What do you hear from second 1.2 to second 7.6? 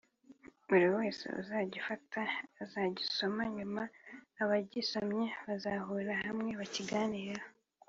uzagifata azagisoma nyuma abagisomye bazahurira hamwe bakiganireho